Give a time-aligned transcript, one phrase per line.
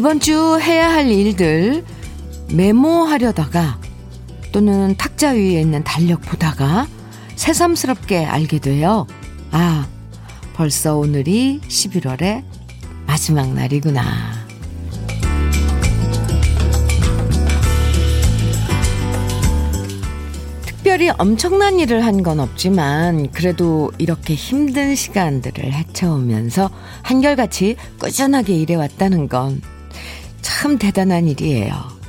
[0.00, 1.84] 이번 주 해야 할 일들
[2.54, 3.78] 메모하려다가
[4.50, 6.86] 또는 탁자 위에 있는 달력 보다가
[7.36, 9.06] 새삼스럽게 알게 돼요.
[9.50, 9.86] 아,
[10.54, 12.44] 벌써 오늘이 11월의
[13.06, 14.02] 마지막 날이구나.
[20.64, 26.70] 특별히 엄청난 일을 한 건 없지만 그래도 이렇게 힘든 시간들을 헤쳐오면서
[27.02, 29.60] 한결같이 꾸준하게 일해왔다는 건
[30.42, 32.00] 참 대단한 일이에요.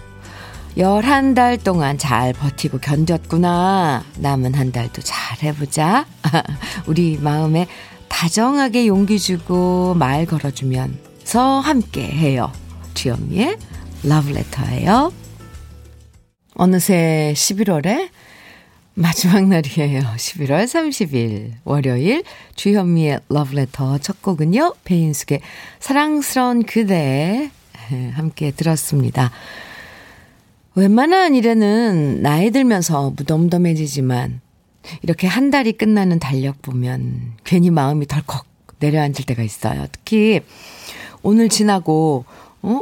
[0.77, 4.03] 11달 동안 잘 버티고 견뎠구나.
[4.17, 6.05] 남은 한 달도 잘 해보자.
[6.87, 7.67] 우리 마음에
[8.07, 12.51] 다정하게 용기 주고 말 걸어주면서 함께 해요.
[12.93, 13.57] 주현미의
[14.03, 15.11] 러브레터예요.
[16.55, 18.09] 어느새 11월에
[18.93, 20.01] 마지막 날이에요.
[20.15, 22.23] 11월 30일 월요일
[22.55, 24.75] 주현미의 러브레터 첫 곡은요.
[24.83, 25.41] 배인숙의
[25.79, 27.49] 사랑스러운 그대
[28.13, 29.31] 함께 들었습니다.
[30.75, 34.41] 웬만한 일에는 나이 들면서 무덤덤해지지만
[35.01, 38.45] 이렇게 한 달이 끝나는 달력 보면 괜히 마음이 덜컥
[38.79, 39.85] 내려앉을 때가 있어요.
[39.91, 40.41] 특히
[41.21, 42.25] 오늘 지나고
[42.63, 42.81] 어?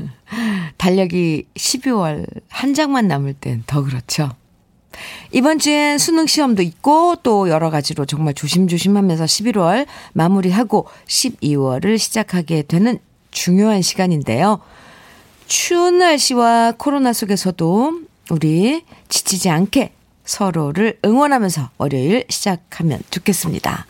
[0.78, 4.30] 달력이 12월 한 장만 남을 땐 더 그렇죠.
[5.32, 12.98] 이번 주엔 수능 시험도 있고 또 여러 가지로 정말 조심조심하면서 11월 마무리하고 12월을 시작하게 되는
[13.30, 14.60] 중요한 시간인데요.
[15.46, 18.00] 추운 날씨와 코로나 속에서도
[18.30, 19.92] 우리 지치지 않게
[20.24, 23.86] 서로를 응원하면서 월요일 시작하면 좋겠습니다.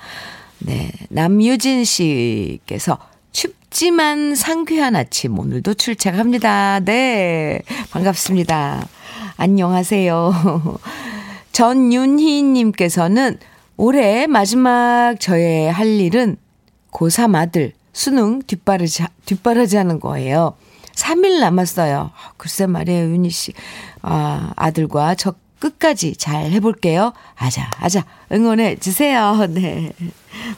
[0.61, 0.91] 네.
[1.11, 2.99] 남유진 씨께서
[3.33, 6.81] 춥지만 상쾌한 아침 오늘도 출첵합니다.
[6.81, 7.63] 네.
[7.91, 8.87] 반갑습니다.
[9.37, 10.79] 안녕하세요.
[11.53, 13.39] 전윤희 님께서는
[13.77, 16.37] 올해 마지막 저의 할 일은
[16.93, 20.55] 고3 아들 수능 뒷바라지, 뒷바라지 하는 거예요.
[20.95, 22.11] 3일 남았어요.
[22.37, 23.53] 글쎄 말이에요, 윤희 씨.
[24.03, 27.13] 아, 아들과 저 끝까지 잘 해볼게요.
[27.37, 29.47] 아자, 아자, 응원해 주세요.
[29.51, 29.93] 네.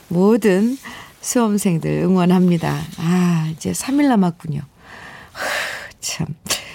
[0.08, 0.78] 모든
[1.20, 2.76] 수험생들 응원합니다.
[2.98, 4.60] 아, 이제 3일 남았군요.
[6.00, 6.26] 참.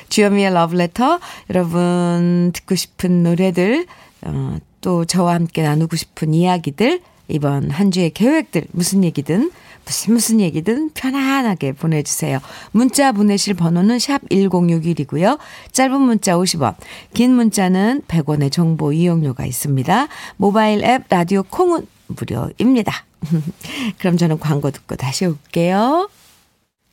[0.09, 1.19] 주현미의 러브레터.
[1.50, 3.85] 여러분, 듣고 싶은 노래들,
[4.22, 9.51] 어, 또 저와 함께 나누고 싶은 이야기들, 이번 한 주의 계획들, 무슨 얘기든
[9.88, 12.40] 무슨 무슨 얘기든 편안하게 보내주세요.
[12.72, 15.40] 문자 보내실 번호는 샵 1061이고요.
[15.72, 16.75] 짧은 문자 50원,
[17.14, 20.08] 긴 문자는 100원의 정보 이용료가 있습니다.
[20.36, 23.06] 모바일 앱 라디오 콩은 무료입니다.
[23.98, 26.09] 그럼 저는 광고 듣고 다시 올게요.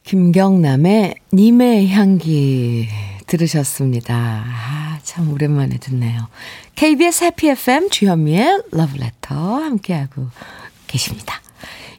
[0.04, 2.88] 김경남의 님의 향기
[3.26, 4.44] 들으셨습니다.
[4.46, 6.28] 아, 참 오랜만에 듣네요.
[6.76, 10.28] KBS 해피 FM 주현미의 러브레터 함께하고
[10.86, 11.43] 계십니다.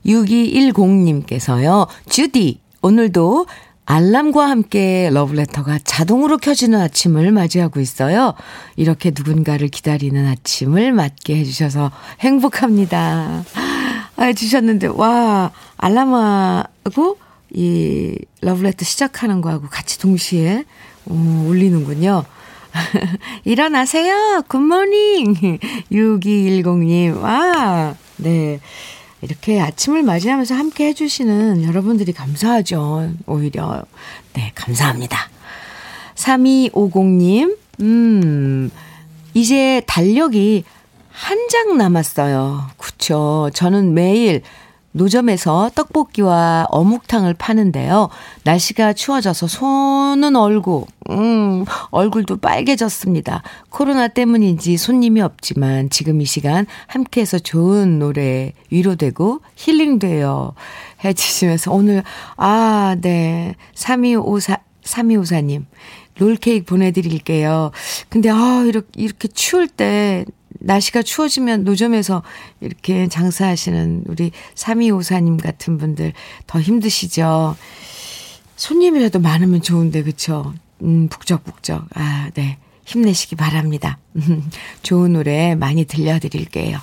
[0.05, 1.87] 6210님께서요.
[2.09, 3.47] 주디, 오늘도
[3.87, 8.33] 알람과 함께 러브레터가 자동으로 켜지는 아침을 맞이하고 있어요.
[8.75, 13.43] 이렇게 누군가를 기다리는 아침을 맞게 해주셔서 행복합니다.
[14.17, 17.17] 아, 주셨는데, 와, 알람하고
[17.53, 20.65] 이 러브레터 시작하는 거하고 같이 동시에
[21.05, 21.13] 오,
[21.47, 22.25] 울리는군요.
[23.45, 24.43] 일어나세요.
[24.47, 25.59] 굿모닝.
[25.91, 27.21] 6210님.
[27.21, 28.59] 와, 네.
[29.25, 33.11] 이렇게 아침을 맞이하면서 함께 해주시는 여러분들이 감사하죠.
[33.25, 33.83] 오히려.
[34.33, 35.17] 네, 감사합니다.
[36.15, 38.71] 3250님, 음,
[39.33, 40.63] 이제 달력이
[41.11, 42.67] 한 장 남았어요.
[42.77, 43.49] 그쵸.
[43.53, 44.41] 저는 매일
[44.95, 48.09] 노점에서 떡볶이와 어묵탕을 파는데요.
[48.43, 53.43] 날씨가 추워져서 손은 얼고, 음, 얼굴도 빨개졌습니다.
[53.69, 60.53] 코로나 때문인지 손님이 없지만 지금 이 시간 함께해서 좋은 노래 위로되고 힐링돼요.
[61.03, 62.01] 해주시면서 오늘,
[62.37, 63.55] 아, 네.
[63.73, 65.65] 3254, 3254님.
[66.17, 67.71] 롤케이크 보내드릴게요.
[68.07, 70.23] 근데, 아, 이렇게, 이렇게 추울 때
[70.65, 72.23] 날씨가 추워지면 노점에서
[72.59, 76.13] 이렇게 장사하시는 우리 3254님 같은 분들
[76.47, 77.55] 더 힘드시죠?
[78.55, 80.53] 손님이라도 많으면 좋은데, 그쵸?
[80.81, 81.87] 음, 북적북적.
[81.93, 82.57] 아, 네.
[82.85, 83.97] 힘내시기 바랍니다.
[84.83, 86.79] 좋은 노래 많이 들려드릴게요.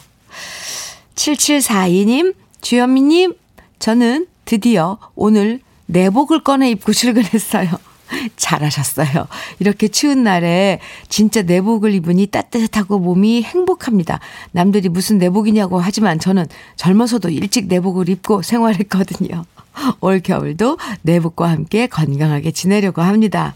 [1.14, 3.34] 7742님, 주현미님,
[3.78, 7.68] 저는 드디어 오늘 내복을 꺼내 입고 출근했어요.
[8.36, 9.26] 잘하셨어요.
[9.58, 14.20] 이렇게 추운 날에 진짜 내복을 입으니 따뜻하고 몸이 행복합니다.
[14.52, 19.44] 남들이 무슨 내복이냐고 하지만 저는 젊어서도 일찍 내복을 입고 생활했거든요.
[20.00, 23.54] 올 겨울도 내복과 함께 건강하게 지내려고 합니다.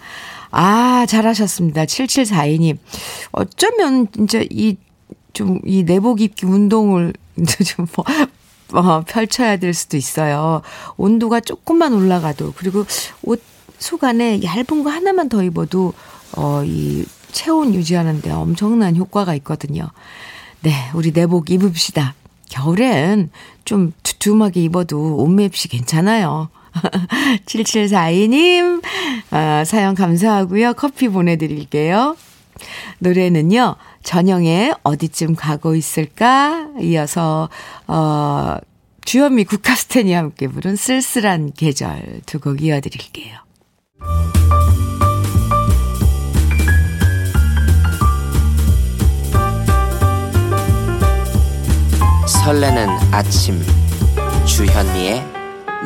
[0.51, 1.85] 아, 잘하셨습니다.
[1.85, 2.79] 7742님.
[3.33, 4.77] 어쩌면 이제 이,
[5.33, 7.13] 좀, 이 내복 입기 운동을
[7.67, 8.05] 좀 뭐,
[8.73, 10.63] 어, 펼쳐야 될 수도 있어요.
[10.97, 12.87] 온도가 조금만 올라가도, 그리고
[13.23, 13.43] 옷
[13.79, 15.93] 속 안에 얇은 거 하나만 더 입어도,
[16.37, 19.91] 어, 이 체온 유지하는데 엄청난 효과가 있거든요.
[20.63, 22.15] 네, 우리 내복 입읍시다.
[22.49, 23.31] 겨울엔
[23.65, 26.49] 좀 두툼하게 입어도 옷맵시 괜찮아요.
[27.47, 28.83] 7742님,
[29.31, 30.75] 아, 사연 감사하고요.
[30.75, 32.17] 커피 보내드릴게요.
[33.01, 36.69] 노래는요, 전영의 어디쯤 가고 있을까?
[36.81, 37.49] 이어서,
[37.87, 38.57] 어,
[39.05, 43.46] 주현미 국카스텐이 함께 부른 쓸쓸한 계절 두 곡 이어드릴게요.
[52.45, 53.61] 설레는 아침
[54.47, 55.25] 주현미의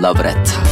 [0.01, 0.71] 러브레터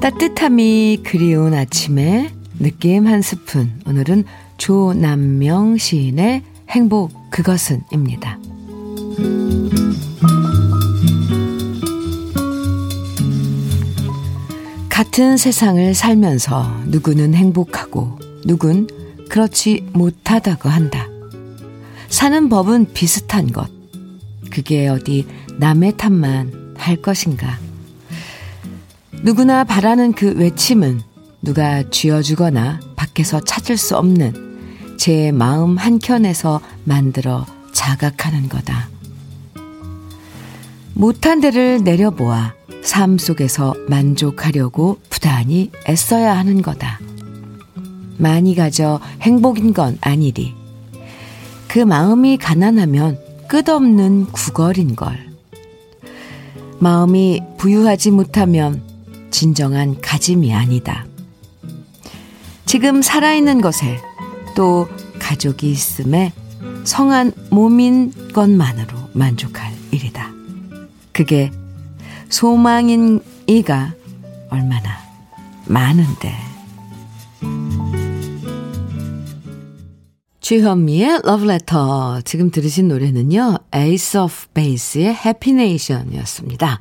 [0.00, 3.80] 따뜻함이 그리운 아침에 느낌 한 스푼.
[3.86, 4.24] 오늘은
[4.58, 6.42] 조남명 시인의
[6.74, 8.36] 행복 그것은입니다.
[14.88, 18.88] 같은 세상을 살면서 누구는 행복하고 누군
[19.28, 21.06] 그렇지 못하다고 한다.
[22.08, 23.70] 사는 법은 비슷한 것.
[24.50, 25.28] 그게 어디
[25.58, 27.56] 남의 탓만 할 것인가.
[29.22, 31.02] 누구나 바라는 그 외침은
[31.40, 34.43] 누가 쥐어주거나 밖에서 찾을 수 없는
[34.96, 38.88] 제 마음 한켠에서 만들어 자각하는 거다.
[40.94, 47.00] 못한 데를 내려보아 삶 속에서 만족하려고 부단히 애써야 하는 거다.
[48.18, 50.54] 많이 가져 행복인 건 아니리.
[51.66, 53.18] 그 마음이 가난하면
[53.48, 55.18] 끝없는 구걸인 걸.
[56.78, 58.82] 마음이 부유하지 못하면
[59.30, 61.06] 진정한 가짐이 아니다.
[62.66, 63.98] 지금 살아있는 것에
[64.54, 66.32] 또 가족이 있음에
[66.84, 70.32] 성한 몸인 것만으로 만족할 일이다.
[71.12, 71.50] 그게
[72.28, 73.94] 소망인 이가
[74.50, 74.98] 얼마나
[75.66, 76.34] 많은데.
[80.40, 82.20] 주현미의 러브레터.
[82.22, 83.58] 지금 들으신 노래는요,
[84.18, 86.80] of Base의 Happy Nation이었습니다.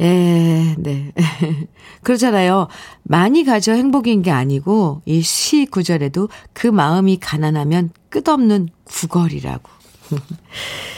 [0.00, 1.12] 예, 네.
[2.02, 2.68] 그렇잖아요.
[3.02, 9.70] 많이 가져 행복인 게 아니고, 이 시 구절에도 그 마음이 가난하면 끝없는 구걸이라고.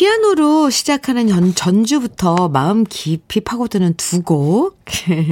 [0.00, 4.78] 피아노로 시작하는 전, 전주부터 마음 깊이 파고드는 두 곡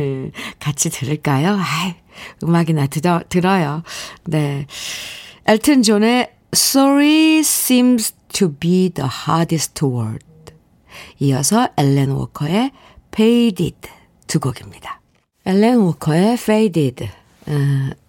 [0.61, 1.57] 같이 들을까요?
[1.59, 1.95] 아
[2.43, 3.83] 음악이나 들어, 들어요.
[4.25, 4.67] 네.
[5.47, 10.27] 엘튼 존의 Sorry seems to be the hardest word.
[11.19, 12.71] 이어서 엘렌 워커의
[13.15, 13.89] Faded
[14.27, 15.01] 두 곡입니다.
[15.47, 17.09] 엘렌 워커의 Faded.
[17.47, 17.53] 어,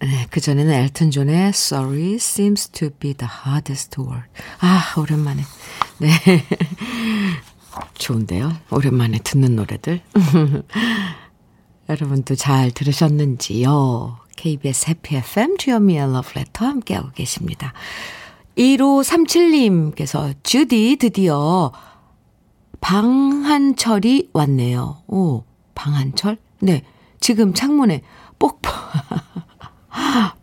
[0.00, 4.28] 네, 그 전에는 엘튼 존의 Sorry seems to be the hardest word.
[4.60, 5.42] 아, 오랜만에.
[5.98, 6.10] 네.
[7.94, 8.52] 좋은데요?
[8.70, 10.00] 오랜만에 듣는 노래들.
[11.88, 14.18] 여러분도 잘 들으셨는지요?
[14.36, 17.72] KBS 해피 FM 주현미의 러브레터 함께하고 계십니다.
[18.56, 21.72] 1537님께서 주디 드디어
[22.80, 25.02] 방한철이 왔네요.
[25.08, 25.44] 오,
[25.74, 26.38] 방한철?
[26.60, 26.82] 네.
[27.20, 28.02] 지금 창문에
[28.38, 28.62] 뽁뽁,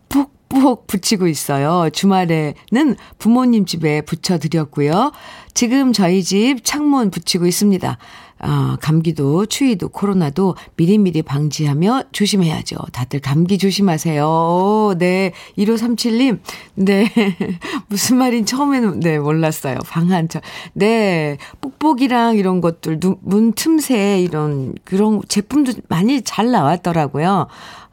[0.57, 1.89] 뽁뽁 붙이고 있어요.
[1.91, 5.11] 주말에는 부모님 집에 붙여드렸고요.
[5.53, 7.97] 지금 저희 집 창문 붙이고 있습니다.
[8.39, 12.77] 아, 감기도, 추위도, 코로나도 미리미리 방지하며 조심해야죠.
[12.91, 14.95] 다들 감기 조심하세요.
[14.99, 15.33] 네.
[15.57, 16.39] 1537님.
[16.75, 17.11] 네.
[17.87, 19.79] 무슨 말인 처음에는, 네, 몰랐어요.
[19.85, 20.41] 방한철.
[20.73, 21.37] 네.
[21.61, 27.47] 뽁뽁이랑 이런 것들, 문 틈새 이런, 그런 제품도 많이 잘 나왔더라고요.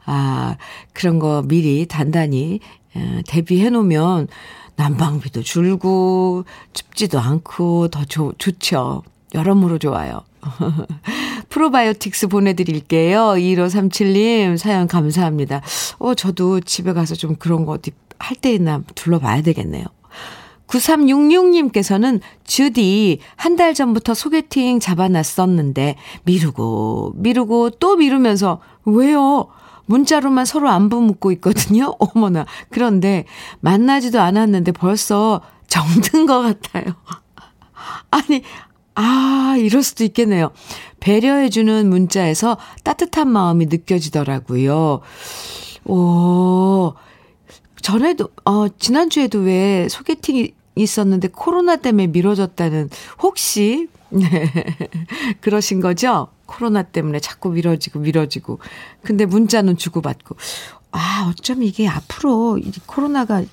[0.05, 0.57] 아,
[0.93, 2.59] 그런 거 미리 단단히
[2.95, 4.27] 어, 대비해 놓으면
[4.75, 9.03] 난방비도 줄고 춥지도 않고 더 좋, 좋죠.
[9.35, 10.21] 여러모로 좋아요.
[11.49, 13.19] 프로바이오틱스 보내드릴게요.
[13.35, 15.61] 1537님 사연 감사합니다.
[15.99, 19.85] 어, 저도 집에 가서 좀 그런 거 어디 할 때 있나 둘러봐야 되겠네요.
[20.67, 29.47] 9366님께서는 주디 한 달 전부터 소개팅 잡아놨었는데 미루고 미루고 또 미루면서 왜요?
[29.85, 31.93] 문자로만 서로 안부 묻고 있거든요.
[31.99, 32.45] 어머나.
[32.69, 33.25] 그런데
[33.61, 36.95] 만나지도 않았는데 벌써 정든 것 같아요.
[38.09, 38.41] 아니,
[38.95, 40.51] 아, 이럴 수도 있겠네요.
[41.01, 45.01] 배려해주는 문자에서 따뜻한 마음이 느껴지더라고요.
[45.85, 46.93] 오,
[47.81, 52.89] 전에도, 어, 지난주에도 왜 소개팅이 있었는데 코로나 때문에 미뤄졌다는,
[53.21, 54.51] 혹시, 네,
[55.41, 56.29] 그러신 거죠?
[56.45, 58.59] 코로나 때문에 자꾸 미뤄지고 미뤄지고.
[59.03, 60.35] 근데 문자는 주고받고.
[60.91, 63.43] 아, 어쩜 이게 앞으로 이 코로나가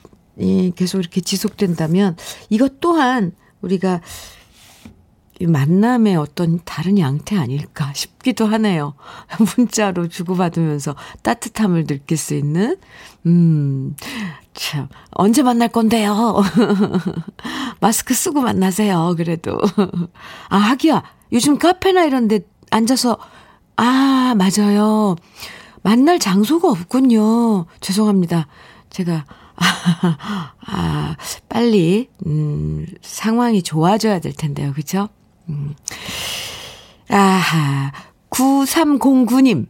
[0.74, 2.16] 계속 이렇게 지속된다면
[2.48, 4.00] 이것 또한 우리가
[5.40, 8.94] 만남의 어떤 다른 양태 아닐까 싶기도 하네요.
[9.56, 12.76] 문자로 주고받으면서 따뜻함을 느낄 수 있는,
[13.26, 13.96] 음,
[14.54, 16.42] 참, 언제 만날 건데요?
[17.80, 19.58] 마스크 쓰고 만나세요, 그래도.
[20.48, 23.18] 아, 하기야, 요즘 카페나 이런 데 앉아서,
[23.76, 25.16] 아, 맞아요.
[25.82, 27.66] 만날 장소가 없군요.
[27.80, 28.46] 죄송합니다.
[28.90, 29.24] 제가,
[29.56, 31.16] 아, 아,
[31.48, 34.72] 빨리, 음, 상황이 좋아져야 될 텐데요.
[34.72, 35.08] 그죠?
[35.52, 35.74] 음.
[37.08, 37.92] 아하,
[38.30, 39.66] 9309님.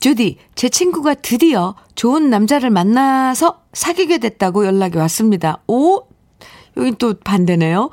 [0.00, 5.62] 주디, 제 친구가 드디어 좋은 남자를 만나서 사귀게 됐다고 연락이 왔습니다.
[5.66, 6.06] 오?
[6.76, 7.90] 여긴 또 반대네요.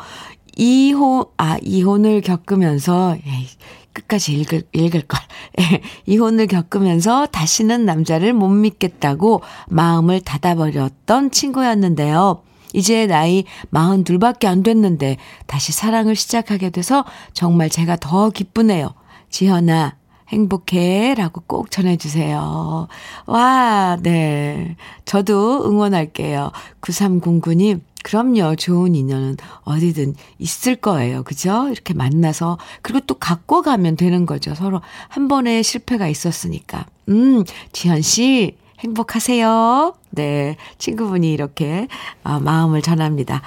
[0.55, 3.47] 이혼, 아, 이혼을 겪으면서, 에이,
[3.93, 5.19] 끝까지 읽을, 읽을 걸.
[6.05, 12.41] 이혼을 겪으면서 다시는 남자를 못 믿겠다고 마음을 닫아버렸던 친구였는데요.
[12.73, 18.93] 이제 나이 42밖에 안 됐는데 다시 사랑을 시작하게 돼서 정말 제가 더 기쁘네요.
[19.29, 19.95] 지현아,
[20.29, 21.15] 행복해.
[21.15, 22.87] 라고 꼭 전해주세요.
[23.25, 24.75] 와, 네.
[25.05, 26.51] 저도 응원할게요.
[26.81, 28.55] 9309님, 그럼요.
[28.55, 31.23] 좋은 인연은 어디든 있을 거예요.
[31.23, 31.69] 그죠?
[31.69, 34.55] 이렇게 만나서, 그리고 또 갖고 가면 되는 거죠.
[34.55, 36.85] 서로 한 번의 실패가 있었으니까.
[37.09, 39.95] 음, 지현씨, 행복하세요.
[40.11, 40.55] 네.
[40.77, 41.87] 친구분이 이렇게
[42.23, 43.41] 아, 마음을 전합니다.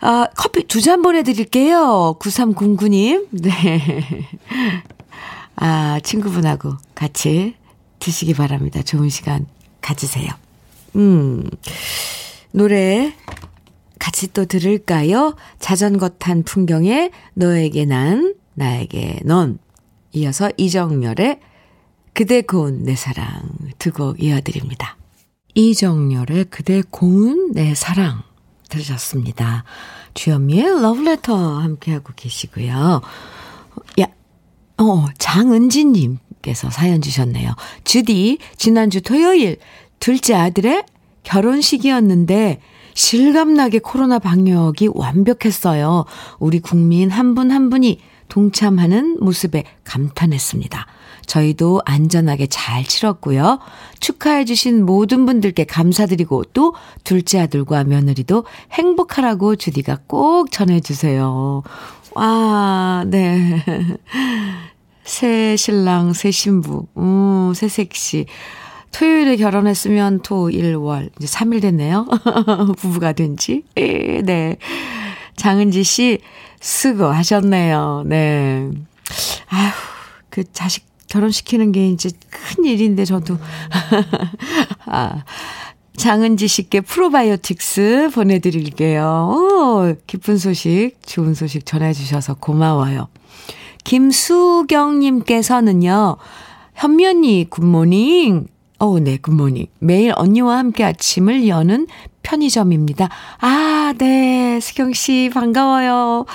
[0.00, 2.16] 아, 커피 두 잔 보내드릴게요.
[2.20, 3.28] 9309님.
[3.30, 4.26] 네.
[5.56, 7.54] 아, 친구분하고 같이
[7.98, 8.82] 드시기 바랍니다.
[8.82, 9.46] 좋은 시간
[9.80, 10.30] 가지세요.
[10.96, 11.48] 음,
[12.52, 13.12] 노래
[13.98, 15.34] 같이 또 들을까요?
[15.58, 19.58] 자전거 탄 풍경에 너에게 난, 나에게 넌.
[20.12, 21.38] 이어서 이정열의
[22.20, 23.24] 그대 고운 내 사랑
[23.78, 24.98] 두 곡 이어드립니다.
[25.54, 28.20] 이정열의 그대 고운 내 사랑
[28.68, 29.64] 들으셨습니다.
[30.12, 33.00] 주현미의 러브레터 함께하고 계시고요.
[34.00, 34.06] 야,
[34.76, 37.54] 어, 장은지님께서 사연 주셨네요.
[37.84, 39.56] 주디, 지난주 토요일
[39.98, 40.84] 둘째 아들의
[41.22, 42.60] 결혼식이었는데
[42.92, 46.04] 실감나게 코로나 방역이 완벽했어요.
[46.38, 47.98] 우리 국민 한 분한 한 분이
[48.28, 50.86] 동참하는 모습에 감탄했습니다.
[51.30, 53.60] 저희도 안전하게 잘 치렀고요.
[54.00, 61.62] 축하해주신 모든 분들께 감사드리고 또 둘째 아들과 며느리도 행복하라고 주디가 꼭 전해주세요.
[62.16, 63.64] 와, 네.
[65.04, 68.26] 새 신랑, 새 신부, 음, 새 섹시.
[68.90, 71.10] 토요일에 결혼했으면 토, 일, 월.
[71.20, 72.08] 이제 3일 됐네요.
[72.76, 73.62] 부부가 된 지.
[73.76, 74.56] 네.
[75.36, 76.18] 장은지 씨,
[76.60, 78.02] 수고하셨네요.
[78.06, 78.68] 네.
[79.50, 79.70] 아휴,
[80.28, 83.36] 그 자식 결혼시키는 게 이제 큰 일인데 저도
[84.86, 85.24] 아
[85.96, 89.28] 장은지 씨께 프로바이오틱스 보내드릴게요.
[89.30, 93.08] 오, 기쁜 소식, 좋은 소식 전해주셔서 고마워요.
[93.84, 96.16] 김수경님께서는요,
[96.74, 98.46] 현미 언니 good morning.
[98.78, 99.66] 어, 네, good morning.
[99.80, 101.86] 매일 언니와 함께 아침을 여는
[102.30, 103.08] 편의점입니다.
[103.40, 106.26] 아, 네, 수경씨, 반가워요.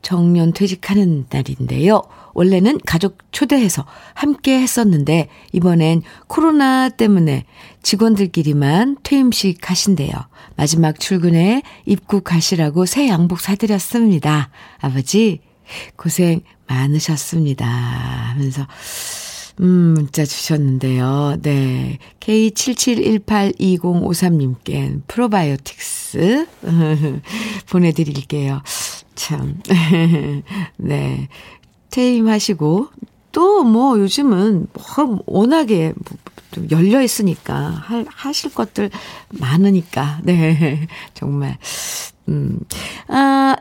[0.01, 2.01] 정년 퇴직하는 날인데요.
[2.35, 7.45] 원래는 가족 초대해서 함께 했었는데 이번엔 코로나 때문에
[7.81, 10.11] 직원들끼리만 퇴임식 하신대요.
[10.55, 14.49] 마지막 출근에 입국하시라고 새 양복 사드렸습니다.
[14.79, 15.39] 아버지
[15.95, 17.65] 고생 많으셨습니다.
[17.65, 18.67] 하면서
[19.61, 21.37] 음, 문자 주셨는데요.
[21.41, 21.99] 네.
[22.19, 26.47] K77182053님께 프로바이오틱스
[27.71, 28.61] 보내드릴게요.
[29.15, 29.61] 참.
[30.77, 31.29] 네.
[31.95, 32.87] 퇴임하시고,
[33.31, 35.93] 또 뭐 요즘은 뭐 워낙에
[36.51, 38.89] 좀 열려 있으니까 할, 하실 것들
[39.29, 40.19] 많으니까.
[40.23, 40.87] 네.
[41.13, 41.57] 정말.
[42.29, 42.59] 음.
[43.09, 43.55] 아,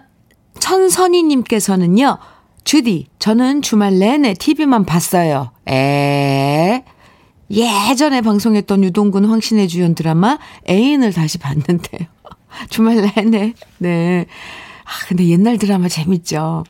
[0.60, 2.18] 천선희님께서는요,
[2.62, 5.50] 주디, 저는 주말 내내 TV만 봤어요.
[5.68, 6.84] 에
[7.50, 12.08] 예전에 방송했던 유동근 황신의 주연 드라마 애인을 다시 봤는데요.
[12.70, 13.54] 주말 내내.
[13.78, 14.26] 네.
[14.84, 16.64] 아, 근데 옛날 드라마 재밌죠.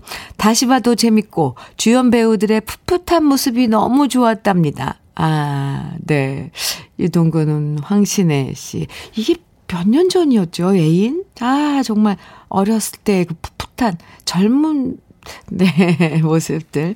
[0.45, 5.01] 다시 봐도 재밌고, 주연 배우들의 풋풋한 모습이 너무 좋았답니다.
[5.15, 6.51] 아, 네.
[6.99, 8.87] 유동근 황신혜 씨.
[9.17, 9.37] 이게
[9.69, 11.25] 몇 년 전이었죠, 애인?
[11.41, 12.19] 아, 정말
[12.51, 14.99] 어렸을 때 그 풋풋한 젊은
[15.51, 16.95] 네, 모습들.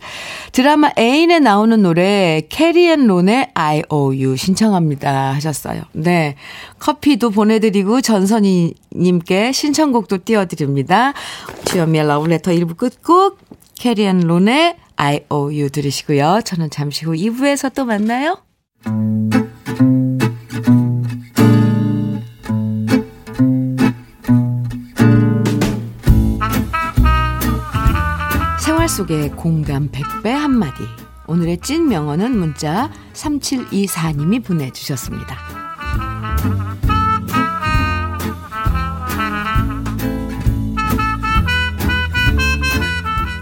[0.53, 5.83] 드라마 애인에 나오는 노래 캐리 앤 론의 I O U 신청합니다 하셨어요.
[5.93, 6.37] 네.
[6.79, 11.12] 커피도 보내드리고 전선희 님께 신청곡도 띄워드립니다.
[11.67, 13.38] 주현미의 러브레터 1부 끝곡
[13.79, 16.41] 캐리 앤 론의 I O U 들으시고요.
[16.45, 18.38] 저는 잠시 후 2부에서 또 만나요.
[28.99, 30.83] 속의 공감 100배 한마디.
[31.29, 35.37] 오늘의 찐 명언은 문자 3724님이 보내주셨습니다.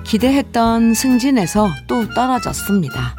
[0.04, 3.16] 기대했던 승진에서 또 떨어졌습니다.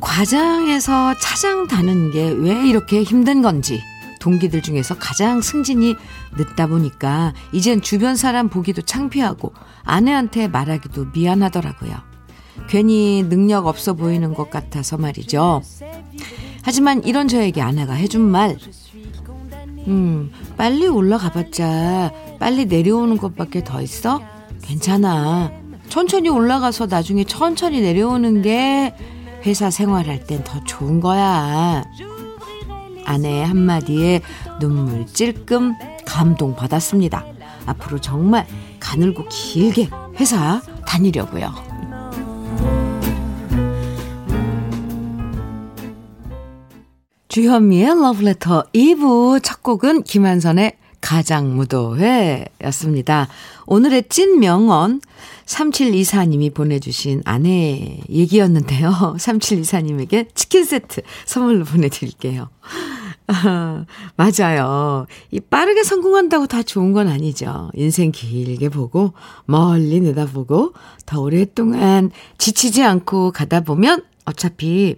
[0.00, 3.80] 과장에서 차장 다는 게 왜 이렇게 힘든 건지
[4.22, 5.96] 동기들 중에서 가장 승진이
[6.38, 11.92] 늦다 보니까 이젠 주변 사람 보기도 창피하고 아내한테 말하기도 미안하더라고요.
[12.68, 15.62] 괜히 능력 없어 보이는 것 같아서 말이죠.
[16.62, 18.56] 하지만 이런 저에게 아내가 해준 말,
[19.88, 24.20] 음, 빨리 올라가봤자 빨리 내려오는 것밖에 더 있어?
[24.62, 25.50] 괜찮아.
[25.88, 28.94] 천천히 올라가서 나중에 천천히 내려오는 게
[29.44, 31.82] 회사 생활할 땐 더 좋은 거야.
[33.04, 34.20] 아내의 한마디에
[34.60, 35.74] 눈물 찔끔
[36.06, 37.24] 감동받았습니다.
[37.66, 38.46] 앞으로 정말
[38.80, 39.88] 가늘고 길게
[40.18, 41.72] 회사 다니려고요.
[47.28, 53.28] 주현미의 러브레터 2부 첫 곡은 김한선의 가장무도회였습니다.
[53.66, 55.02] 오늘의 찐 명언
[55.44, 58.90] 3724님이 보내주신 아내 얘기였는데요.
[59.18, 62.48] 3724님에게 치킨 세트 선물로 보내드릴게요.
[63.26, 63.84] 아,
[64.16, 65.06] 맞아요.
[65.30, 67.70] 이 빠르게 성공한다고 다 좋은 건 아니죠.
[67.74, 69.12] 인생 길게 보고
[69.44, 70.72] 멀리 내다보고
[71.06, 74.96] 더 오랫동안 지치지 않고 가다 보면 어차피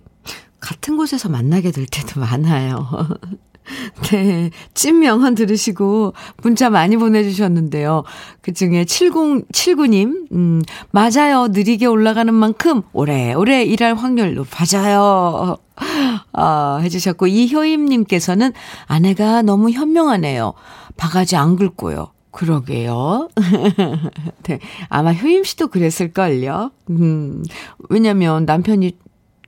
[0.60, 2.88] 같은 곳에서 만나게 될 때도 많아요.
[4.10, 4.50] 네.
[4.74, 8.04] 찐 명언 들으시고 문자 많이 보내주셨는데요.
[8.40, 11.48] 그 중에 7079님, 음, 맞아요.
[11.48, 15.56] 느리게 올라가는 만큼 오래오래 일할 확률 높아져요.
[16.32, 18.52] 아, 해주셨고, 이효임님께서는
[18.86, 20.52] 아내가 너무 현명하네요.
[20.96, 22.12] 바가지 안 긁고요.
[22.30, 23.28] 그러게요.
[24.44, 24.58] 네.
[24.88, 26.70] 아마 효임 씨도 그랬을걸요.
[26.90, 27.44] 음,
[27.88, 28.98] 왜냐면 남편이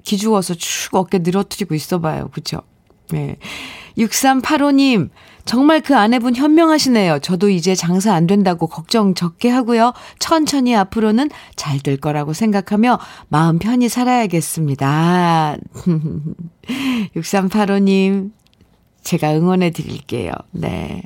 [0.05, 2.31] 기죽어서 쭉 어깨 늘어뜨리고 있어 봐요.
[2.33, 2.63] 그쵸?
[3.11, 3.37] 네.
[3.99, 5.11] 6385님,
[5.47, 7.21] 정말 그 아내분 현명하시네요.
[7.21, 9.93] 저도 이제 장사 안 된다고 걱정 적게 하고요.
[10.19, 15.57] 천천히 앞으로는 잘 될 거라고 생각하며 마음 편히 살아야겠습니다.
[17.17, 18.33] 6385님,
[19.03, 20.33] 제가 응원해 드릴게요.
[20.51, 21.03] 네.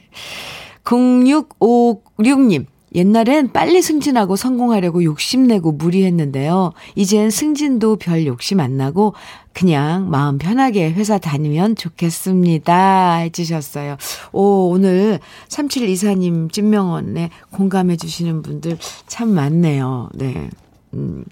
[0.84, 6.72] 0656님, 옛날엔 빨리 승진하고 성공하려고 욕심내고 무리했는데요.
[6.96, 9.14] 이젠 승진도 별 욕심 안 나고
[9.52, 13.16] 그냥 마음 편하게 회사 다니면 좋겠습니다.
[13.16, 13.96] 해주셨어요.
[14.32, 20.10] 오, 오늘 3724님 찐명원에 공감해 주시는 분들 참 많네요.
[20.14, 20.50] 네.
[20.94, 21.24] 음.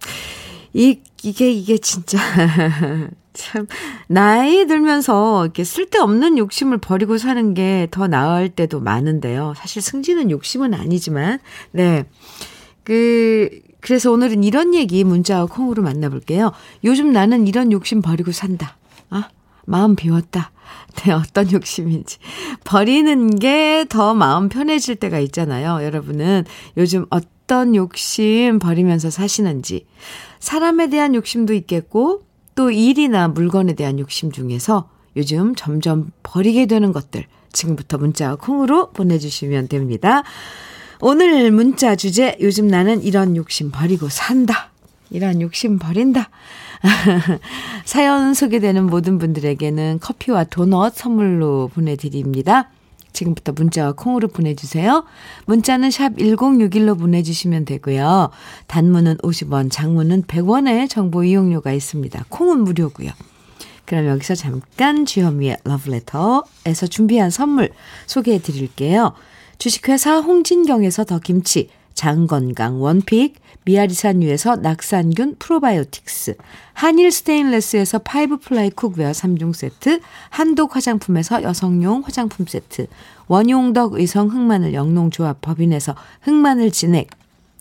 [0.74, 2.18] 이, 이게, 이게 진짜.
[3.38, 3.66] 참,
[4.08, 9.54] 나이 들면서 이렇게 쓸데없는 욕심을 버리고 사는 게 더 나을 때도 많은데요.
[9.56, 11.38] 사실 승진은 욕심은 아니지만,
[11.70, 12.04] 네.
[12.82, 13.48] 그,
[13.80, 16.52] 그래서 오늘은 이런 얘기 문자와 콩으로 만나볼게요.
[16.84, 18.76] 요즘 나는 이런 욕심 버리고 산다.
[19.10, 19.28] 아,
[19.66, 20.50] 마음 비웠다.
[20.96, 22.18] 네, 어떤 욕심인지.
[22.64, 25.84] 버리는 게 더 마음 편해질 때가 있잖아요.
[25.84, 26.44] 여러분은
[26.76, 29.86] 요즘 어떤 욕심 버리면서 사시는지.
[30.40, 32.22] 사람에 대한 욕심도 있겠고,
[32.58, 39.68] 또 일이나 물건에 대한 욕심 중에서 요즘 점점 버리게 되는 것들 지금부터 문자 콩으로 보내주시면
[39.68, 40.24] 됩니다.
[41.00, 44.70] 오늘 문자 주제 요즘 나는 이런 욕심 버리고 산다.
[45.10, 46.30] 이런 욕심 버린다.
[47.86, 52.70] 사연 소개되는 모든 분들에게는 커피와 도넛 선물로 보내드립니다.
[53.18, 55.04] 지금부터 문자와 콩으로 보내주세요.
[55.46, 58.30] 문자는 샵 1061로 보내주시면 되고요.
[58.68, 62.26] 단문은 50원, 장문은 100원의 정보 이용료가 있습니다.
[62.28, 63.10] 콩은 무료고요.
[63.84, 67.70] 그럼 여기서 잠깐 주현미의 러브레터에서 준비한 선물
[68.06, 69.14] 소개해 드릴게요.
[69.58, 76.36] 주식회사 홍진경에서 더 김치, 장건강 one pick, 미아리산유에서 낙산균 프로바이오틱스,
[76.72, 79.98] 한일 스테인레스에서 five ply cookware 3종 세트,
[80.30, 82.86] 한독 화장품에서 여성용 화장품 세트,
[83.26, 87.10] 원용덕 의성 흑마늘 영농조합 법인에서 흑마늘 진액,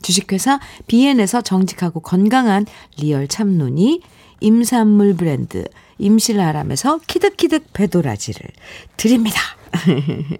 [0.04, 2.68] 주식회사 비엔에서 정직하고 건강한
[3.00, 4.02] real 참눈이,
[4.40, 5.66] 임산물 브랜드
[5.98, 8.52] 임실아람에서 키득키득 배도라지를
[8.98, 9.42] 드립니다.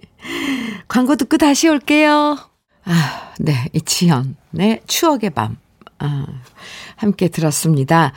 [0.86, 2.38] 광고 듣고 다시 올게요.
[2.88, 5.58] 아, 네, 이치현, 네, 추억의 밤.
[5.98, 6.26] 아,
[6.96, 8.14] 함께 들었습니다.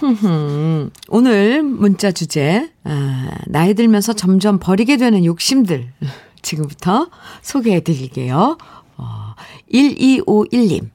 [1.08, 5.90] 오늘 문자 주제, 아, 나이 들면서 점점 버리게 되는 욕심들.
[6.42, 7.08] 지금부터
[7.40, 8.58] 소개해 드릴게요.
[8.98, 9.34] 어,
[9.72, 10.90] 1251님.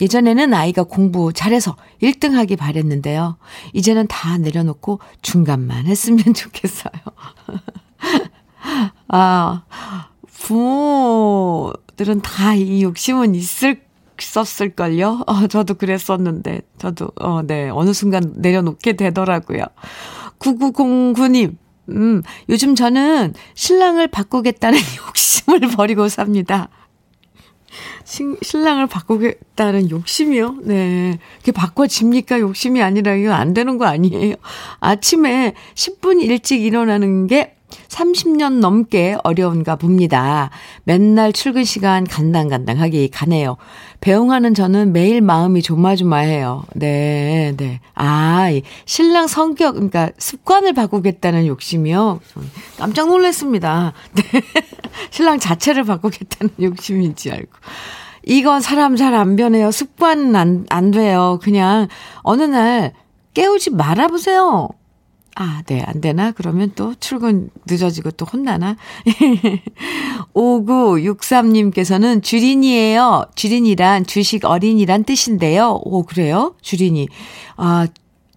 [0.00, 3.36] 예전에는 아이가 공부 잘해서 1등 하기 바랬는데요.
[3.74, 6.92] 이제는 다 내려놓고 중간만 했으면 좋겠어요.
[9.08, 9.62] 아,
[10.26, 13.82] 부모 들은 다 이 욕심은 있을,
[14.18, 15.24] 있었을걸요?
[15.26, 19.64] 어, 저도 그랬었는데, 저도, 어, 네, 어느 순간 내려놓게 되더라고요.
[20.38, 21.56] 9909님,
[21.90, 26.68] 음, 요즘 저는 신랑을 바꾸겠다는 욕심을 버리고 삽니다.
[28.04, 30.56] 신, 신랑을 바꾸겠다는 욕심이요?
[30.62, 31.18] 네.
[31.38, 32.40] 그게 바꿔집니까?
[32.40, 34.36] 욕심이 아니라 이거 안 되는 거 아니에요?
[34.80, 37.57] 아침에 10분 일찍 일어나는 게
[37.88, 40.50] 30년 넘게 어려운가 봅니다.
[40.84, 43.56] 맨날 출근 시간 간당간당하게 가네요.
[44.00, 46.64] 배웅하는 저는 매일 마음이 조마조마해요.
[46.74, 47.80] 네, 네.
[47.94, 48.48] 아,
[48.84, 52.20] 신랑 성격, 그러니까 습관을 바꾸겠다는 욕심이요.
[52.78, 53.92] 깜짝 놀랐습니다.
[54.14, 54.22] 네.
[55.10, 57.50] 신랑 자체를 바꾸겠다는 욕심인지 알고.
[58.24, 59.70] 이건 사람 잘 안 변해요.
[59.70, 61.38] 습관은 안, 안 돼요.
[61.42, 61.88] 그냥
[62.22, 62.92] 어느 날
[63.34, 64.68] 깨우지 말아보세요.
[65.40, 66.32] 아, 네, 안 되나?
[66.32, 68.74] 그러면 또 출근 늦어지고 또 혼나나?
[70.34, 73.24] 5963님께서는 주린이에요.
[73.36, 75.80] 주린이란 주식 어린이란 뜻인데요.
[75.84, 76.56] 오, 그래요?
[76.60, 77.06] 주린이.
[77.56, 77.86] 아,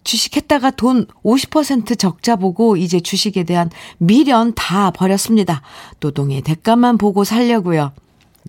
[0.04, 5.60] 주식했다가 돈 50% 적자 보고 이제 주식에 대한 미련 다 버렸습니다.
[5.98, 7.90] 노동의 대가만 보고 살려고요.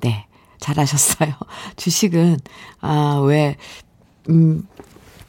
[0.01, 0.27] 네,
[0.59, 1.33] 잘하셨어요.
[1.75, 2.37] 주식은,
[2.81, 3.57] 아, 왜,
[4.29, 4.67] 음,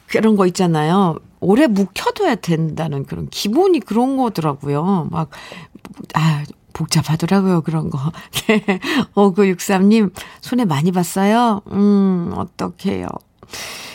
[0.05, 1.17] 그런 거 있잖아요.
[1.45, 5.07] 오래 묵혀둬야 된다는 그런 기본이 그런 거더라고요.
[5.11, 5.29] 막,
[6.13, 7.99] 아, 복잡하더라고요, 그런 거.
[8.47, 8.63] 네.
[9.13, 11.61] 5963님, 손에 많이 봤어요?
[11.71, 13.07] 음, 어떡해요.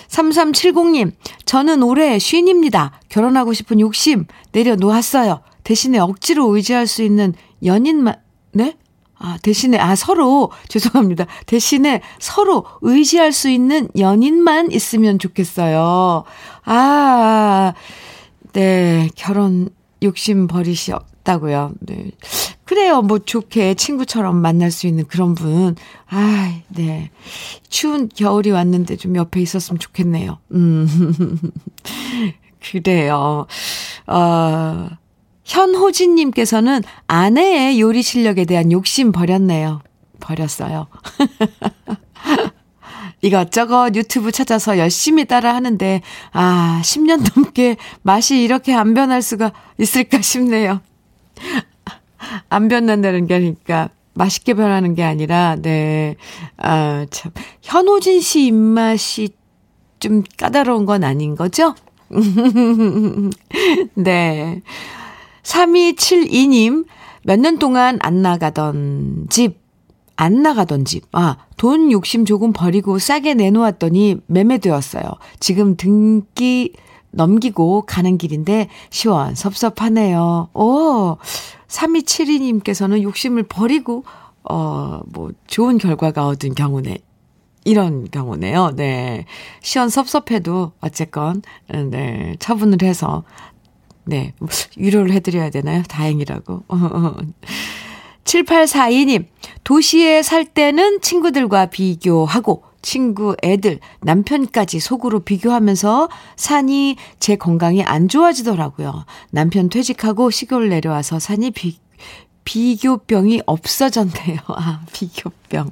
[0.09, 1.13] 3370님,
[1.45, 2.93] 저는 올해 쉰입니다.
[3.09, 5.41] 결혼하고 싶은 욕심 내려놓았어요.
[5.63, 7.35] 대신에 억지로 의지할 수 있는
[7.65, 8.17] 연인 만,
[8.53, 8.77] 네?
[9.23, 11.27] 아, 대신에, 아, 서로, 죄송합니다.
[11.47, 16.25] 대신에 서로 의지할 수 있는 연인만 있으면 좋겠어요.
[16.65, 17.73] 아,
[18.55, 19.69] 네, 결혼
[20.03, 21.73] 욕심 버리셨다고요.
[21.81, 22.11] 네.
[22.65, 23.03] 그래요.
[23.03, 25.77] 뭐 좋게 친구처럼 만날 수 있는 그런 분.
[26.09, 27.11] 아, 네.
[27.69, 30.39] 추운 겨울이 왔는데 좀 옆에 있었으면 좋겠네요.
[30.53, 31.53] 음.
[32.61, 33.47] 그래요.
[34.07, 34.89] 어,
[35.51, 39.81] 현호진님께서는 아내의 요리 실력에 대한 욕심 버렸네요.
[40.21, 40.87] 버렸어요.
[43.21, 50.23] 이것저것 유튜브 찾아서 열심히 따라 하는데, 아, 10년 넘게 맛이 이렇게 안 변할 수가 있을까
[50.23, 50.81] 싶네요.
[52.49, 56.15] 안 변난다는 게 아니까, 맛있게 변하는 게 아니라, 네.
[56.59, 57.33] 아, 참.
[57.63, 59.31] 현호진 씨 입맛이
[59.99, 61.75] 좀 까다로운 건 아닌 거죠?
[63.95, 64.63] 네.
[65.43, 66.87] 3272님,
[67.23, 69.61] 몇 년 동안 안 나가던 집,
[70.17, 75.05] 안 나가던 집, 아, 돈 욕심 조금 버리고 싸게 내놓았더니 매매되었어요.
[75.39, 76.73] 지금 등기
[77.13, 80.51] 넘기고 가는 길인데 시원 섭섭하네요.
[80.55, 81.17] 오,
[81.69, 84.05] 3272님께서는 욕심을 버리고,
[84.45, 86.99] 어, 뭐, 좋은 결과가 얻은 경우네.
[87.65, 88.73] 이런 경우네요.
[88.75, 89.27] 네.
[89.61, 92.37] 시원 섭섭해도 어쨌건, 네.
[92.39, 93.25] 처분을 해서,
[94.11, 94.35] 네.
[94.77, 95.85] 위로를 해드려야 되나요?
[95.85, 96.65] 다행이라고.
[98.25, 99.27] 7842님,
[99.63, 109.05] 도시에 살 때는 친구들과 비교하고, 친구, 애들, 남편까지 속으로 비교하면서 산이 제 건강이 안 좋아지더라고요.
[109.31, 111.79] 남편 퇴직하고 시골 내려와서 산이 비,
[112.45, 114.41] 비교병이 없어졌네요.
[114.49, 115.71] 아, 비교병.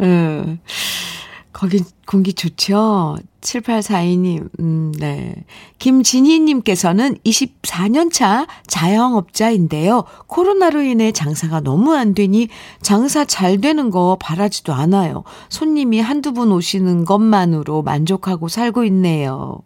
[0.00, 0.58] 음,
[1.58, 3.16] 거기 공기 좋죠?
[3.40, 5.34] 7842님, 음, 네.
[5.80, 10.04] 김진희님께서는 24년차 자영업자인데요.
[10.28, 12.46] 코로나로 인해 장사가 너무 안 되니
[12.80, 15.24] 장사 잘 되는 거 바라지도 않아요.
[15.48, 19.58] 손님이 한두 분 오시는 것만으로 만족하고 살고 있네요.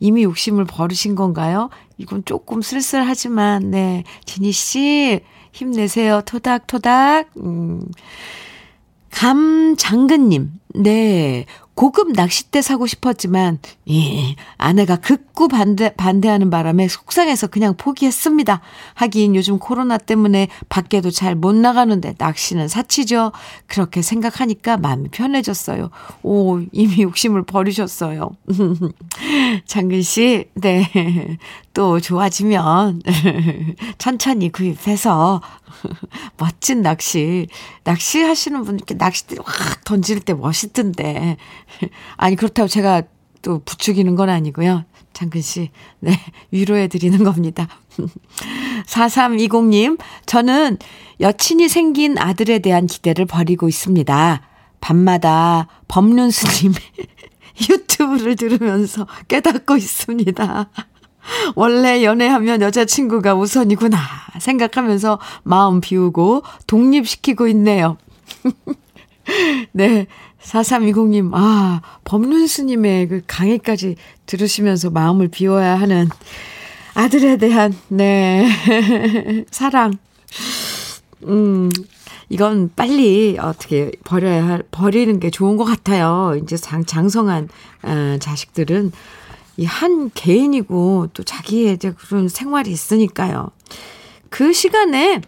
[0.00, 1.68] 이미 욕심을 버리신 건가요?
[1.98, 4.04] 이건 조금 쓸쓸하지만, 네.
[4.24, 5.20] 진희씨,
[5.52, 6.22] 힘내세요.
[6.24, 7.32] 토닥토닥.
[7.36, 7.82] 음.
[9.12, 11.44] 감장근님, 네.
[11.74, 18.60] 고급 낚싯대 사고 싶었지만, 예, 아내가 극구 반대, 반대하는 바람에 속상해서 그냥 포기했습니다.
[18.92, 23.32] 하긴 요즘 코로나 때문에 밖에도 잘 못 나가는데 낚시는 사치죠.
[23.66, 25.88] 그렇게 생각하니까 마음이 편해졌어요.
[26.22, 28.32] 오, 이미 욕심을 버리셨어요.
[29.66, 31.38] 장근씨, 네.
[31.74, 33.02] 또 좋아지면
[33.98, 35.40] 천천히 구입해서
[36.36, 37.46] 멋진 낚시,
[37.84, 41.36] 낚시 하시는 분 이렇게 낚싯대 확 던질 때 멋있던데.
[42.16, 43.02] 아니, 그렇다고 제가
[43.40, 44.84] 또 부추기는 건 아니고요.
[45.12, 46.18] 장근 씨, 네,
[46.50, 47.68] 위로해 드리는 겁니다.
[48.86, 50.78] 4320님, 저는
[51.20, 54.42] 여친이 생긴 아들에 대한 기대를 버리고 있습니다.
[54.80, 56.72] 밤마다 법륜 스님
[57.70, 60.70] 유튜브를 들으면서 깨닫고 있습니다.
[61.54, 63.98] 원래 연애하면 여자친구가 우선이구나
[64.40, 67.96] 생각하면서 마음 비우고 독립시키고 있네요.
[69.72, 70.06] 네.
[70.42, 76.08] 4320님, 아, 법륜 스님의 그 강의까지 들으시면서 마음을 비워야 하는
[76.94, 78.48] 아들에 대한, 네,
[79.50, 79.94] 사랑.
[81.24, 81.70] 음,
[82.28, 86.38] 이건 빨리 어떻게 버려야, 할, 버리는 게 좋은 것 같아요.
[86.42, 87.48] 이제 장, 장성한,
[87.84, 88.92] 어, 자식들은
[89.56, 93.50] 이 한 개인이고 또 자기의 이제 그런 생활이 있으니까요.
[94.30, 95.20] 그 시간에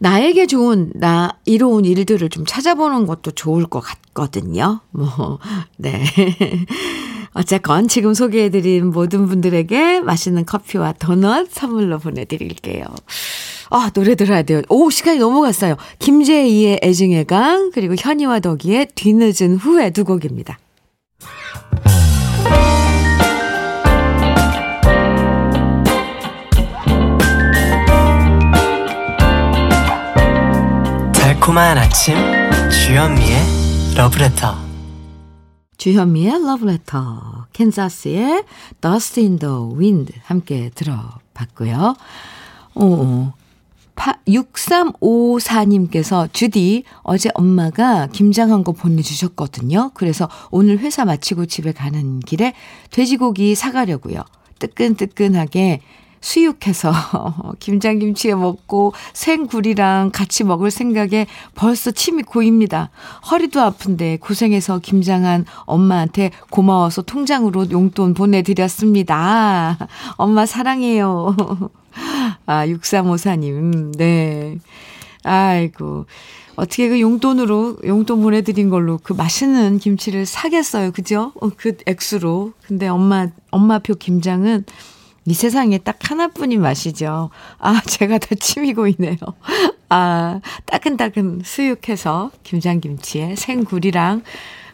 [0.00, 4.80] 나에게 좋은, 나, 이로운 일들을 좀 찾아보는 것도 좋을 것 같거든요.
[4.90, 5.38] 뭐,
[5.76, 6.04] 네.
[7.34, 12.84] 어쨌건 지금 소개해드린 모든 분들에게 맛있는 커피와 도넛 선물로 보내드릴게요.
[13.70, 14.62] 아, 노래 들어야 돼요.
[14.68, 15.76] 오, 시간이 넘어갔어요.
[15.98, 20.58] 김재희의 애증의 강, 그리고 현이와 덕이의 뒤늦은 후에 두 곡입니다.
[31.48, 32.14] 달콤한 아침
[32.70, 33.38] 주현미의
[33.96, 34.54] 러브레터
[35.78, 38.44] 주현미의 러브레터 캔자스의
[38.82, 41.96] Dust in the Wind 함께 들어봤고요.
[42.74, 43.32] 오,
[43.96, 49.92] 6354님께서 주디 어제 엄마가 김장한 거 보내주셨거든요.
[49.94, 52.52] 그래서 오늘 회사 마치고 집에 가는 길에
[52.90, 54.22] 돼지고기 사가려고요.
[54.58, 55.80] 뜨끈뜨끈하게
[56.20, 56.92] 수육해서
[57.60, 62.90] 김장김치에 먹고 생굴이랑 같이 먹을 생각에 벌써 침이 고입니다.
[63.30, 69.76] 허리도 아픈데 고생해서 김장한 엄마한테 고마워서 통장으로 용돈 보내드렸습니다.
[70.16, 71.36] 엄마 사랑해요.
[72.46, 74.58] 아, 6354님, 네.
[75.24, 76.06] 아이고.
[76.56, 80.90] 어떻게 그 용돈으로, 용돈 보내드린 걸로 그 맛있는 김치를 사겠어요.
[80.90, 81.32] 그죠?
[81.40, 82.52] 어, 그 액수로.
[82.66, 84.64] 근데 엄마, 엄마표 김장은
[85.28, 87.28] 이 세상에 딱 하나뿐인 맛이죠.
[87.58, 89.16] 아, 제가 다 침이 고이네요.
[89.90, 94.22] 아, 따끈따끈 수육해서 김장김치에 생굴이랑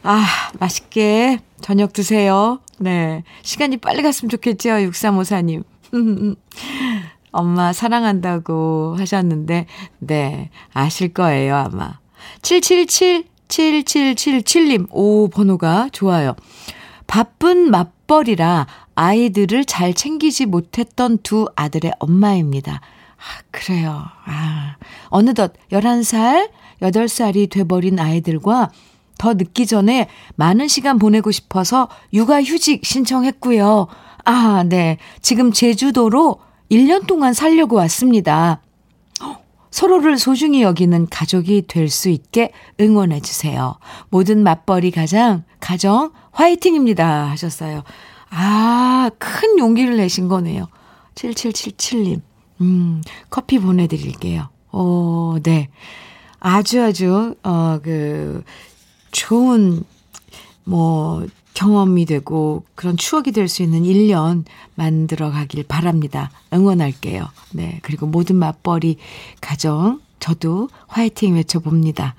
[0.05, 0.25] 아,
[0.61, 2.61] 맛있게 저녁 드세요.
[2.79, 3.25] 네.
[3.43, 4.69] 시간이 빨리 갔으면 좋겠죠.
[4.69, 5.65] 6354님.
[7.33, 9.67] 엄마 사랑한다고 하셨는데,
[9.99, 10.51] 네.
[10.73, 11.99] 아실 거예요, 아마.
[12.43, 16.37] 777 7777님, 오, 번호가 좋아요.
[17.07, 22.81] 바쁜 맞벌이라 아이들을 잘 챙기지 못했던 두 아들의 엄마입니다.
[23.17, 24.05] 아, 그래요.
[24.27, 24.77] 아,
[25.09, 28.71] 어느덧 11살, 8살이 돼버린 아이들과
[29.19, 33.87] 더 늦기 전에 많은 시간 보내고 싶어서 육아휴직 신청했고요.
[34.25, 34.99] 아, 네.
[35.23, 36.39] 지금 제주도로
[36.71, 38.61] 1년 동안 살려고 왔습니다.
[39.71, 43.77] 서로를 소중히 여기는 가족이 될 수 있게 응원해 주세요.
[44.09, 47.29] 모든 맞벌이 가장, 가정 화이팅입니다.
[47.31, 47.83] 하셨어요.
[48.37, 50.67] 아, 큰 용기를 내신 거네요.
[51.15, 52.21] 7777님.
[52.61, 54.49] 음, 커피 보내드릴게요.
[54.73, 55.69] 오, 네.
[56.41, 58.43] 아주 아주, 어, 그,
[59.13, 59.85] 좋은,
[60.65, 64.45] 뭐, 경험이 되고 그런 추억이 될 수 있는 1년
[64.75, 66.33] 만들어 가길 바랍니다.
[66.53, 67.29] 응원할게요.
[67.53, 67.79] 네.
[67.83, 68.97] 그리고 모든 맞벌이
[69.41, 72.17] 가정, 저도 화이팅 외쳐봅니다.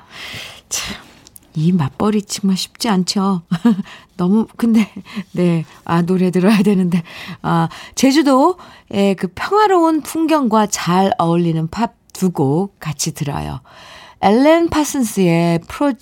[0.69, 0.95] 참,
[1.55, 3.43] 이 맞벌이 정말 쉽지 않죠.
[4.17, 4.89] 너무, 근데,
[5.31, 5.65] 네.
[5.83, 7.03] 아, 노래 들어야 되는데.
[7.41, 13.59] 아, 제주도의 그 평화로운 풍경과 잘 어울리는 팝 두 곡 같이 들어요.
[14.21, 15.93] 엘렌 파슨스의 프로,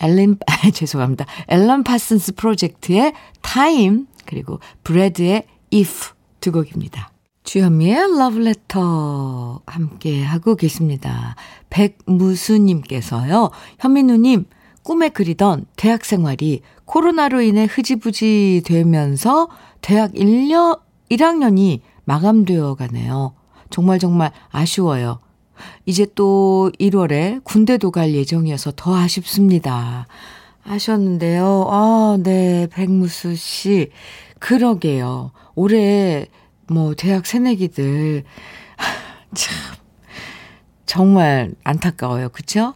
[0.00, 1.26] 엘렌, 아, 죄송합니다.
[1.48, 7.10] 앨런 파슨스 프로젝트의 Time, 그리고 브레드의 if 두 곡입니다.
[7.44, 11.34] 주현미의 러브레터 함께 하고 계십니다.
[11.70, 14.46] 백무수님께서요, 현민우님,
[14.88, 19.50] 꿈에 그리던 대학 생활이 코로나로 인해 흐지부지 되면서
[19.82, 23.34] 대학 1년, 1학년이 마감되어 가네요.
[23.68, 25.20] 정말 정말 아쉬워요.
[25.84, 30.06] 이제 또 1월에 군대도 갈 예정이어서 더 아쉽습니다.
[30.62, 31.66] 하셨는데요.
[31.68, 33.90] 아, 네, 백무수 씨.
[34.38, 35.32] 그러게요.
[35.54, 36.28] 올해
[36.66, 38.24] 뭐 대학 새내기들
[39.34, 39.54] 참
[40.86, 42.30] 정말 안타까워요.
[42.30, 42.72] 그쵸?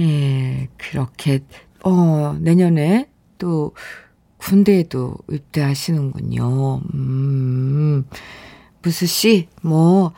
[0.00, 1.40] 예, 그렇게
[1.84, 3.08] 어, 내년에
[3.38, 3.72] 또
[4.38, 6.80] 군대에도 입대하시는군요.
[6.94, 8.06] 음.
[8.82, 10.12] 무수 씨, 뭐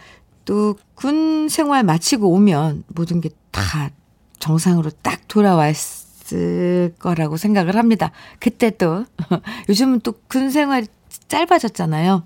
[0.44, 3.90] 또 군 생활 마치고 오면 모든 게 다
[4.38, 8.12] 정상으로 딱 돌아왔을 거라고 생각을 합니다.
[8.40, 9.04] 그때 또
[9.68, 10.86] 요즘은 또 군 생활이
[11.28, 12.24] 짧아졌잖아요.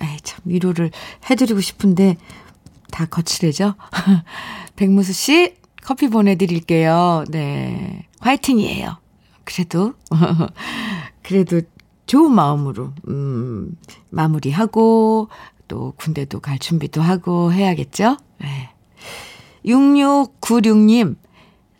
[0.00, 0.90] 에이, 참 위로를
[1.30, 2.16] 해드리고 싶은데
[2.90, 3.76] 다 거칠해져.
[4.76, 7.24] 백무수 씨 커피 보내드릴게요.
[7.28, 8.96] 네, 화이팅이에요.
[9.44, 9.92] 그래도
[11.22, 11.60] 그래도
[12.06, 13.76] 좋은 마음으로 음,
[14.10, 15.28] 마무리하고
[15.68, 18.16] 또 군대도 갈 준비도 하고 해야겠죠?
[18.40, 18.70] 네.
[19.64, 21.16] 6696님,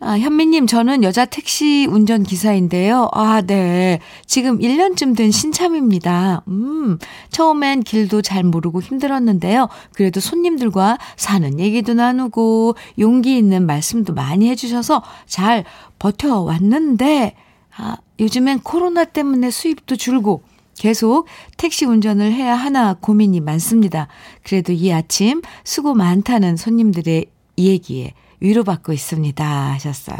[0.07, 3.09] 아, 현미님, 저는 여자 택시 운전 기사인데요.
[3.11, 3.99] 아, 네.
[4.27, 6.43] 지금 1년쯤 된 신참입니다.
[6.47, 6.99] 음,
[7.31, 9.67] 처음엔 길도 잘 모르고 힘들었는데요.
[9.95, 15.65] 그래도 손님들과 사는 얘기도 나누고 용기 있는 말씀도 많이 해주셔서 잘
[15.97, 17.35] 버텨왔는데,
[17.75, 20.43] 아, 요즘엔 코로나 때문에 수입도 줄고,
[20.77, 21.25] 계속
[21.57, 24.07] 택시 운전을 해야 하나 고민이 많습니다.
[24.43, 27.25] 그래도 이 아침 수고 많다는 손님들의
[27.57, 29.45] 얘기에 위로받고 있습니다.
[29.73, 30.17] 하셨어요.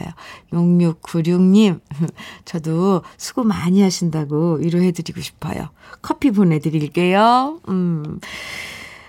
[0.54, 1.80] 6696님,
[2.46, 5.70] 저도 수고 많이 하신다고 위로해드리고 싶어요.
[6.02, 7.60] 커피 보내드릴게요.
[7.70, 8.20] 음.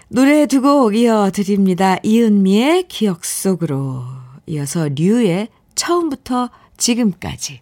[0.09, 1.97] 노래 두 곡 이어드립니다.
[2.03, 4.05] 이은미의 기억 속으로
[4.47, 7.61] 이어서 류의 처음부터 지금까지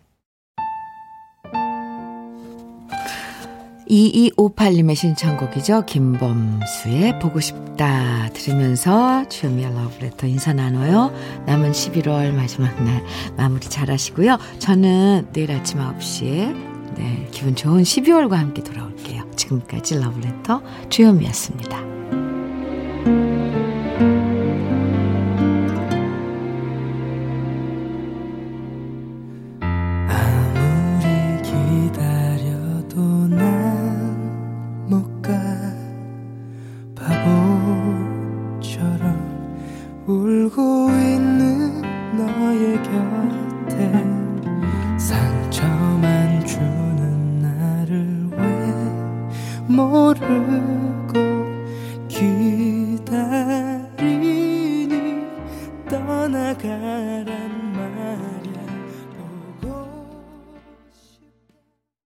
[3.88, 5.84] 2258님의 신청곡이죠.
[5.86, 11.12] 김범수의 보고 싶다 들으면서 주현미의 러브레터 인사 나눠요.
[11.46, 13.04] 남은 11월 마지막 날
[13.36, 14.38] 마무리 잘 하시고요.
[14.58, 19.30] 저는 내일 아침 9시에 네, 기분 좋은 12월과 함께 돌아올게요.
[19.36, 21.93] 지금까지 러브레터 주현미였습니다.